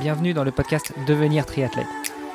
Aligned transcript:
bienvenue 0.00 0.32
dans 0.32 0.44
le 0.44 0.50
podcast 0.50 0.94
Devenir 1.06 1.44
triathlète. 1.44 1.86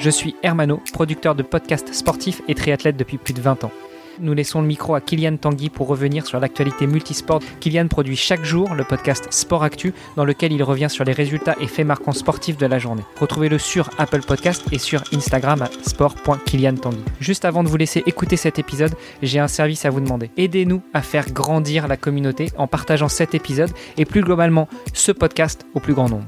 Je 0.00 0.10
suis 0.10 0.34
Hermano, 0.42 0.82
producteur 0.92 1.36
de 1.36 1.44
podcasts 1.44 1.94
sportifs 1.94 2.42
et 2.48 2.56
triathlète 2.56 2.96
depuis 2.96 3.18
plus 3.18 3.34
de 3.34 3.40
20 3.40 3.62
ans. 3.62 3.70
Nous 4.18 4.34
laissons 4.34 4.60
le 4.60 4.66
micro 4.66 4.96
à 4.96 5.00
Kylian 5.00 5.36
Tanguy 5.36 5.70
pour 5.70 5.86
revenir 5.86 6.26
sur 6.26 6.40
l'actualité 6.40 6.88
multisport. 6.88 7.40
Kylian 7.60 7.86
produit 7.86 8.16
chaque 8.16 8.44
jour 8.44 8.74
le 8.74 8.82
podcast 8.82 9.28
Sport 9.30 9.62
Actu 9.62 9.94
dans 10.16 10.24
lequel 10.24 10.52
il 10.52 10.62
revient 10.64 10.90
sur 10.90 11.04
les 11.04 11.12
résultats 11.12 11.54
et 11.60 11.68
faits 11.68 11.86
marquants 11.86 12.10
sportifs 12.10 12.56
de 12.56 12.66
la 12.66 12.80
journée. 12.80 13.04
Retrouvez-le 13.20 13.58
sur 13.58 13.90
Apple 13.96 14.22
Podcast 14.22 14.64
et 14.72 14.78
sur 14.78 15.04
Instagram 15.14 15.62
à 15.62 15.70
sport.kyliantanguy. 15.88 17.04
Juste 17.20 17.44
avant 17.44 17.62
de 17.62 17.68
vous 17.68 17.76
laisser 17.76 18.02
écouter 18.06 18.36
cet 18.36 18.58
épisode, 18.58 18.94
j'ai 19.22 19.38
un 19.38 19.48
service 19.48 19.84
à 19.84 19.90
vous 19.90 20.00
demander. 20.00 20.32
Aidez-nous 20.36 20.82
à 20.94 21.00
faire 21.00 21.30
grandir 21.30 21.86
la 21.86 21.96
communauté 21.96 22.50
en 22.58 22.66
partageant 22.66 23.08
cet 23.08 23.36
épisode 23.36 23.70
et 23.98 24.04
plus 24.04 24.22
globalement 24.22 24.68
ce 24.94 25.12
podcast 25.12 25.64
au 25.74 25.80
plus 25.80 25.94
grand 25.94 26.08
nombre. 26.08 26.26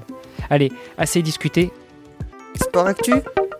Allez, 0.50 0.72
assez 0.98 1.22
discuté. 1.22 1.70
Sport 2.60 2.86
Actu, 2.86 3.14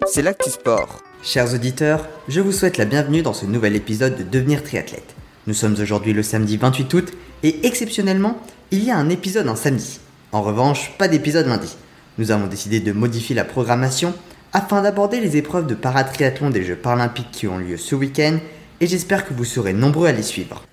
c'est 0.06 0.22
l'actu 0.22 0.50
sport. 0.50 1.02
Chers 1.22 1.54
auditeurs, 1.54 2.06
je 2.28 2.41
vous 2.41 2.52
souhaite 2.52 2.77
la 2.77 2.84
bienvenue 2.84 3.22
dans 3.22 3.32
ce 3.32 3.46
nouvel 3.46 3.74
épisode 3.74 4.16
de 4.16 4.22
Devenir 4.22 4.62
triathlète. 4.62 5.14
Nous 5.46 5.55
sommes 5.55 5.77
aujourd'hui 5.80 6.12
le 6.12 6.22
samedi 6.22 6.56
28 6.58 6.94
août 6.94 7.12
et 7.42 7.66
exceptionnellement, 7.66 8.38
il 8.70 8.84
y 8.84 8.91
a 8.91 8.96
un 8.96 9.08
épisode 9.08 9.48
un 9.48 9.56
samedi. 9.56 10.00
En 10.32 10.42
revanche, 10.42 10.92
pas 10.98 11.08
d'épisode 11.08 11.46
lundi. 11.46 11.74
Nous 12.18 12.30
avons 12.30 12.46
décidé 12.46 12.80
de 12.80 12.92
modifier 12.92 13.34
la 13.34 13.44
programmation 13.44 14.12
afin 14.52 14.82
d'aborder 14.82 15.20
les 15.20 15.36
épreuves 15.36 15.66
de 15.66 15.74
paratriathlon 15.74 16.50
des 16.50 16.64
Jeux 16.64 16.77
paralympiques 16.77 17.30
qui 17.32 17.48
ont 17.48 17.58
lieu 17.58 17.77
ce 17.77 17.94
week-end 17.94 18.38
et 18.80 18.86
j'espère 18.86 19.27
que 19.27 19.32
vous 19.34 19.44
serez 19.44 19.72
nombreux 19.72 20.08
à 20.08 20.12
les 20.12 20.22
suivre. 20.22 20.64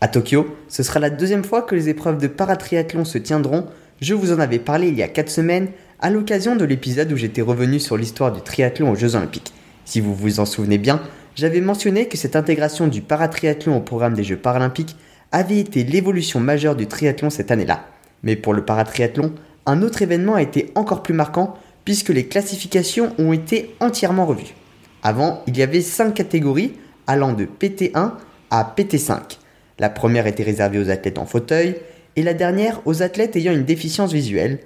À 0.00 0.08
Tokyo, 0.08 0.56
ce 0.68 0.82
sera 0.82 0.98
la 0.98 1.10
deuxième 1.10 1.44
fois 1.44 1.62
que 1.62 1.74
les 1.74 1.88
épreuves 1.88 2.18
de 2.18 2.26
paratriathlon 2.26 3.04
se 3.04 3.18
tiendront. 3.18 3.66
Je 4.00 4.14
vous 4.14 4.32
en 4.32 4.38
avais 4.40 4.58
parlé 4.58 4.88
il 4.88 4.96
y 4.96 5.02
a 5.02 5.08
4 5.08 5.28
semaines 5.28 5.68
à 6.00 6.08
l'occasion 6.08 6.56
de 6.56 6.64
l'épisode 6.64 7.12
où 7.12 7.18
j'étais 7.18 7.42
revenu 7.42 7.78
sur 7.78 7.98
l'histoire 7.98 8.32
du 8.32 8.40
triathlon 8.40 8.90
aux 8.90 8.94
Jeux 8.94 9.14
olympiques. 9.14 9.52
Si 9.84 10.00
vous 10.00 10.14
vous 10.14 10.40
en 10.40 10.46
souvenez 10.46 10.78
bien, 10.78 11.02
j'avais 11.34 11.60
mentionné 11.60 12.08
que 12.08 12.16
cette 12.16 12.34
intégration 12.34 12.88
du 12.88 13.02
paratriathlon 13.02 13.76
au 13.76 13.80
programme 13.80 14.14
des 14.14 14.24
Jeux 14.24 14.38
paralympiques 14.38 14.96
avait 15.32 15.58
été 15.58 15.84
l'évolution 15.84 16.40
majeure 16.40 16.76
du 16.76 16.86
triathlon 16.86 17.28
cette 17.28 17.50
année-là. 17.50 17.84
Mais 18.22 18.36
pour 18.36 18.54
le 18.54 18.64
paratriathlon, 18.64 19.34
un 19.66 19.82
autre 19.82 20.00
événement 20.00 20.34
a 20.34 20.42
été 20.42 20.70
encore 20.76 21.02
plus 21.02 21.14
marquant 21.14 21.58
puisque 21.84 22.08
les 22.08 22.26
classifications 22.26 23.12
ont 23.18 23.34
été 23.34 23.76
entièrement 23.80 24.24
revues. 24.24 24.54
Avant, 25.02 25.42
il 25.46 25.58
y 25.58 25.62
avait 25.62 25.82
5 25.82 26.14
catégories 26.14 26.72
allant 27.06 27.34
de 27.34 27.44
PT1 27.44 28.12
à 28.50 28.74
PT5. 28.74 29.36
La 29.78 29.90
première 29.90 30.26
était 30.26 30.42
réservée 30.42 30.78
aux 30.78 30.88
athlètes 30.88 31.18
en 31.18 31.26
fauteuil 31.26 31.76
et 32.16 32.22
la 32.22 32.34
dernière 32.34 32.80
aux 32.86 33.02
athlètes 33.02 33.36
ayant 33.36 33.52
une 33.52 33.64
déficience 33.64 34.12
visuelle, 34.12 34.58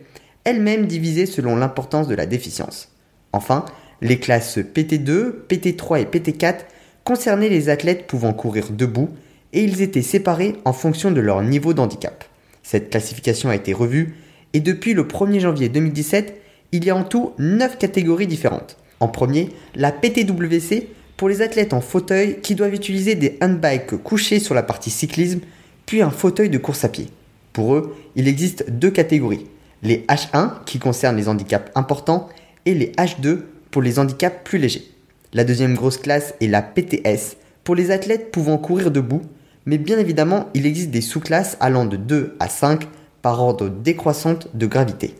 elle-même 0.44 0.86
divisée 0.86 1.26
selon 1.26 1.56
l'importance 1.56 2.08
de 2.08 2.14
la 2.14 2.26
déficience. 2.26 2.90
Enfin, 3.32 3.64
les 4.00 4.18
classes 4.18 4.58
PT2, 4.58 5.32
PT3 5.48 6.00
et 6.00 6.04
PT4 6.04 6.56
concernaient 7.04 7.48
les 7.48 7.68
athlètes 7.68 8.06
pouvant 8.06 8.32
courir 8.32 8.70
debout 8.70 9.10
et 9.52 9.62
ils 9.62 9.82
étaient 9.82 10.02
séparés 10.02 10.56
en 10.64 10.72
fonction 10.72 11.10
de 11.10 11.20
leur 11.20 11.42
niveau 11.42 11.74
d'handicap. 11.74 12.24
Cette 12.62 12.90
classification 12.90 13.50
a 13.50 13.56
été 13.56 13.72
revue 13.72 14.16
et 14.52 14.60
depuis 14.60 14.94
le 14.94 15.04
1er 15.04 15.40
janvier 15.40 15.68
2017, 15.68 16.40
il 16.72 16.84
y 16.84 16.90
a 16.90 16.96
en 16.96 17.04
tout 17.04 17.32
9 17.38 17.78
catégories 17.78 18.26
différentes. 18.26 18.76
En 19.00 19.08
premier, 19.08 19.50
la 19.74 19.92
PTWC 19.92 20.88
pour 21.16 21.28
les 21.28 21.42
athlètes 21.42 21.72
en 21.72 21.80
fauteuil 21.80 22.40
qui 22.40 22.54
doivent 22.54 22.74
utiliser 22.74 23.14
des 23.14 23.38
handbikes 23.40 23.96
couchés 24.02 24.40
sur 24.40 24.54
la 24.54 24.62
partie 24.62 24.90
cyclisme, 24.90 25.40
puis 25.86 26.02
un 26.02 26.10
fauteuil 26.10 26.50
de 26.50 26.58
course 26.58 26.84
à 26.84 26.88
pied. 26.88 27.06
Pour 27.54 27.76
eux, 27.76 27.96
il 28.16 28.26
existe 28.26 28.68
deux 28.68 28.90
catégories, 28.90 29.46
les 29.82 30.04
H1 30.08 30.64
qui 30.66 30.80
concernent 30.80 31.16
les 31.16 31.28
handicaps 31.28 31.70
importants 31.76 32.28
et 32.66 32.74
les 32.74 32.90
H2 32.98 33.42
pour 33.70 33.80
les 33.80 34.00
handicaps 34.00 34.40
plus 34.44 34.58
légers. 34.58 34.90
La 35.32 35.44
deuxième 35.44 35.76
grosse 35.76 35.96
classe 35.96 36.34
est 36.40 36.48
la 36.48 36.62
PTS, 36.62 37.36
pour 37.62 37.76
les 37.76 37.92
athlètes 37.92 38.32
pouvant 38.32 38.58
courir 38.58 38.90
debout, 38.90 39.22
mais 39.66 39.78
bien 39.78 39.98
évidemment, 40.00 40.48
il 40.54 40.66
existe 40.66 40.90
des 40.90 41.00
sous-classes 41.00 41.56
allant 41.60 41.86
de 41.86 41.96
2 41.96 42.36
à 42.40 42.48
5 42.48 42.88
par 43.22 43.40
ordre 43.40 43.68
décroissante 43.68 44.48
de 44.52 44.66
gravité. 44.66 45.14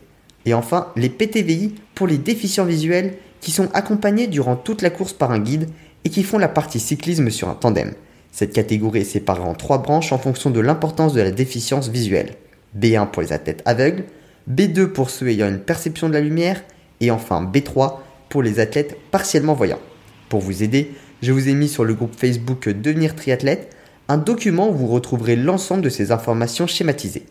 Et 0.45 0.53
enfin, 0.53 0.91
les 0.97 1.09
PTVI 1.09 1.73
pour 1.95 2.05
les 2.05 2.17
déficients 2.17 2.65
visuels 2.65 3.15
qui 3.39 3.51
sont 3.51 3.69
accompagnés 3.73 4.27
durant 4.27 4.57
toute 4.57 4.81
la 4.81 4.89
course 4.89 5.13
par 5.13 5.31
un 5.31 5.39
guide 5.39 5.69
et 6.03 6.09
qui 6.09 6.21
font 6.21 6.37
la 6.37 6.49
partie 6.49 6.81
cyclisme 6.81 7.29
sur 7.29 7.47
un 7.47 7.55
tandem. 7.55 7.93
Cette 8.35 8.51
catégorie 8.51 8.99
est 8.99 9.05
séparée 9.05 9.47
en 9.47 9.53
trois 9.53 9.77
branches 9.77 10.11
en 10.11 10.17
fonction 10.17 10.49
de 10.49 10.59
l'importance 10.59 11.13
de 11.13 11.21
la 11.21 11.31
déficience 11.31 11.87
visuelle. 11.87 12.33
B1 12.77 13.09
pour 13.09 13.21
les 13.21 13.31
athlètes 13.31 13.61
aveugles, 13.63 14.03
B2 14.51 14.87
pour 14.87 15.09
ceux 15.09 15.29
ayant 15.29 15.47
une 15.47 15.61
perception 15.61 16.09
de 16.09 16.15
la 16.15 16.19
lumière, 16.19 16.61
et 16.99 17.11
enfin 17.11 17.49
B3 17.49 17.99
pour 18.27 18.43
les 18.43 18.59
athlètes 18.59 18.97
partiellement 19.09 19.53
voyants. 19.53 19.79
Pour 20.27 20.41
vous 20.41 20.63
aider, 20.63 20.91
je 21.21 21.31
vous 21.31 21.47
ai 21.47 21.53
mis 21.53 21.69
sur 21.69 21.85
le 21.85 21.93
groupe 21.93 22.13
Facebook 22.13 22.67
Devenir 22.67 23.15
triathlète 23.15 23.73
un 24.09 24.17
document 24.17 24.67
où 24.69 24.73
vous 24.73 24.87
retrouverez 24.87 25.37
l'ensemble 25.37 25.83
de 25.83 25.89
ces 25.89 26.11
informations 26.11 26.67
schématisées. 26.67 27.27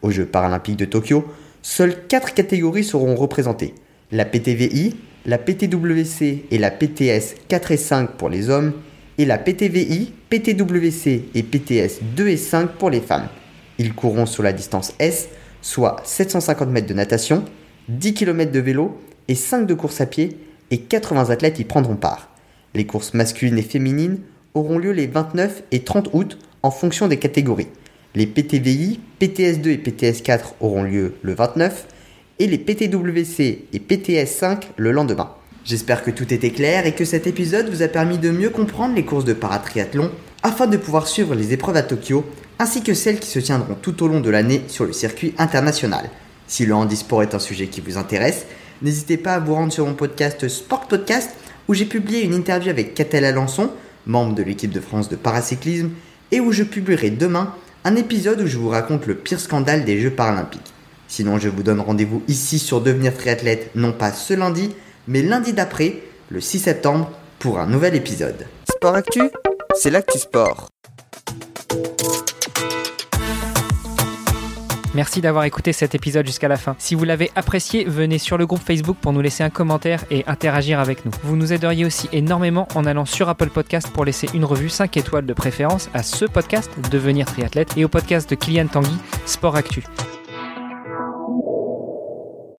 Aux 0.00 0.10
Jeux 0.10 0.24
paralympiques 0.24 0.78
de 0.78 0.86
Tokyo, 0.86 1.26
seules 1.60 2.06
4 2.08 2.32
catégories 2.32 2.82
seront 2.82 3.14
représentées. 3.14 3.74
La 4.10 4.24
PTVI, 4.24 4.96
la 5.26 5.36
PTWC 5.36 6.46
et 6.50 6.56
la 6.56 6.70
PTS 6.70 7.34
4 7.48 7.72
et 7.72 7.76
5 7.76 8.12
pour 8.12 8.30
les 8.30 8.48
hommes, 8.48 8.72
et 9.18 9.24
la 9.24 9.38
PTVI, 9.38 10.12
PTWC 10.28 11.24
et 11.34 11.42
PTS 11.42 12.00
2 12.16 12.28
et 12.28 12.36
5 12.36 12.72
pour 12.72 12.90
les 12.90 13.00
femmes. 13.00 13.28
Ils 13.78 13.94
courront 13.94 14.26
sur 14.26 14.42
la 14.42 14.52
distance 14.52 14.94
S, 14.98 15.28
soit 15.62 15.96
750 16.04 16.68
mètres 16.68 16.86
de 16.86 16.94
natation, 16.94 17.44
10 17.88 18.14
km 18.14 18.52
de 18.52 18.60
vélo 18.60 19.00
et 19.28 19.34
5 19.34 19.66
de 19.66 19.74
course 19.74 20.00
à 20.00 20.06
pied, 20.06 20.38
et 20.70 20.78
80 20.78 21.30
athlètes 21.30 21.58
y 21.58 21.64
prendront 21.64 21.96
part. 21.96 22.30
Les 22.74 22.86
courses 22.86 23.14
masculines 23.14 23.58
et 23.58 23.62
féminines 23.62 24.18
auront 24.54 24.78
lieu 24.78 24.92
les 24.92 25.06
29 25.06 25.62
et 25.70 25.80
30 25.80 26.10
août 26.12 26.38
en 26.62 26.70
fonction 26.70 27.08
des 27.08 27.18
catégories. 27.18 27.68
Les 28.14 28.26
PTVI, 28.26 29.00
PTS2 29.20 29.68
et 29.68 29.76
PTS4 29.76 30.54
auront 30.60 30.82
lieu 30.82 31.14
le 31.22 31.34
29 31.34 31.86
et 32.38 32.46
les 32.46 32.58
PTWC 32.58 33.66
et 33.72 33.78
PTS5 33.78 34.62
le 34.76 34.90
lendemain. 34.90 35.30
J'espère 35.66 36.04
que 36.04 36.12
tout 36.12 36.32
était 36.32 36.52
clair 36.52 36.86
et 36.86 36.94
que 36.94 37.04
cet 37.04 37.26
épisode 37.26 37.68
vous 37.68 37.82
a 37.82 37.88
permis 37.88 38.18
de 38.18 38.30
mieux 38.30 38.50
comprendre 38.50 38.94
les 38.94 39.04
courses 39.04 39.24
de 39.24 39.32
paratriathlon 39.32 40.12
afin 40.44 40.68
de 40.68 40.76
pouvoir 40.76 41.08
suivre 41.08 41.34
les 41.34 41.52
épreuves 41.52 41.74
à 41.74 41.82
Tokyo 41.82 42.24
ainsi 42.60 42.84
que 42.84 42.94
celles 42.94 43.18
qui 43.18 43.28
se 43.28 43.40
tiendront 43.40 43.74
tout 43.74 44.04
au 44.04 44.06
long 44.06 44.20
de 44.20 44.30
l'année 44.30 44.62
sur 44.68 44.84
le 44.84 44.92
circuit 44.92 45.34
international. 45.38 46.08
Si 46.46 46.66
le 46.66 46.74
handisport 46.76 47.24
est 47.24 47.34
un 47.34 47.40
sujet 47.40 47.66
qui 47.66 47.80
vous 47.80 47.98
intéresse, 47.98 48.46
n'hésitez 48.80 49.16
pas 49.16 49.34
à 49.34 49.40
vous 49.40 49.54
rendre 49.54 49.72
sur 49.72 49.84
mon 49.84 49.94
podcast 49.94 50.46
Sport 50.46 50.86
Podcast 50.86 51.30
où 51.66 51.74
j'ai 51.74 51.86
publié 51.86 52.22
une 52.22 52.34
interview 52.34 52.70
avec 52.70 52.94
Catel 52.94 53.24
Alençon, 53.24 53.70
membre 54.06 54.36
de 54.36 54.44
l'équipe 54.44 54.70
de 54.70 54.78
France 54.78 55.08
de 55.08 55.16
paracyclisme, 55.16 55.90
et 56.30 56.38
où 56.38 56.52
je 56.52 56.62
publierai 56.62 57.10
demain 57.10 57.52
un 57.82 57.96
épisode 57.96 58.40
où 58.40 58.46
je 58.46 58.56
vous 58.56 58.68
raconte 58.68 59.06
le 59.06 59.16
pire 59.16 59.40
scandale 59.40 59.84
des 59.84 60.00
Jeux 60.00 60.10
paralympiques. 60.10 60.72
Sinon, 61.08 61.40
je 61.40 61.48
vous 61.48 61.64
donne 61.64 61.80
rendez-vous 61.80 62.22
ici 62.28 62.60
sur 62.60 62.80
Devenir 62.80 63.16
triathlète, 63.16 63.72
non 63.74 63.92
pas 63.92 64.12
ce 64.12 64.34
lundi, 64.34 64.70
mais 65.08 65.22
lundi 65.22 65.52
d'après, 65.52 65.96
le 66.30 66.40
6 66.40 66.60
septembre, 66.60 67.10
pour 67.38 67.58
un 67.58 67.66
nouvel 67.66 67.94
épisode. 67.94 68.46
Sport 68.70 68.94
Actu, 68.94 69.22
c'est 69.74 69.90
l'actu 69.90 70.18
sport. 70.18 70.68
Merci 74.94 75.20
d'avoir 75.20 75.44
écouté 75.44 75.74
cet 75.74 75.94
épisode 75.94 76.26
jusqu'à 76.26 76.48
la 76.48 76.56
fin. 76.56 76.74
Si 76.78 76.94
vous 76.94 77.04
l'avez 77.04 77.30
apprécié, 77.34 77.84
venez 77.84 78.16
sur 78.16 78.38
le 78.38 78.46
groupe 78.46 78.62
Facebook 78.62 78.96
pour 78.98 79.12
nous 79.12 79.20
laisser 79.20 79.44
un 79.44 79.50
commentaire 79.50 80.06
et 80.10 80.24
interagir 80.26 80.80
avec 80.80 81.04
nous. 81.04 81.12
Vous 81.22 81.36
nous 81.36 81.52
aideriez 81.52 81.84
aussi 81.84 82.08
énormément 82.12 82.66
en 82.74 82.86
allant 82.86 83.04
sur 83.04 83.28
Apple 83.28 83.50
Podcast 83.50 83.90
pour 83.92 84.06
laisser 84.06 84.26
une 84.32 84.46
revue 84.46 84.70
5 84.70 84.96
étoiles 84.96 85.26
de 85.26 85.34
préférence 85.34 85.90
à 85.92 86.02
ce 86.02 86.24
podcast 86.24 86.70
Devenir 86.90 87.26
triathlète 87.26 87.76
et 87.76 87.84
au 87.84 87.88
podcast 87.88 88.30
de 88.30 88.36
Kylian 88.36 88.68
Tanguy 88.68 88.96
Sport 89.26 89.56
Actu. 89.56 89.84